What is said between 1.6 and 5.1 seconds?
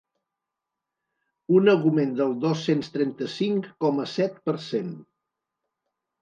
augment del dos-cents trenta-cinc coma set per cent.